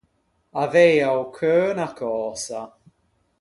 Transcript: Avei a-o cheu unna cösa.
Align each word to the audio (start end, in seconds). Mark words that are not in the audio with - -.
Avei 0.61 0.95
a-o 1.07 1.23
cheu 1.35 1.59
unna 1.69 1.87
cösa. 1.97 2.61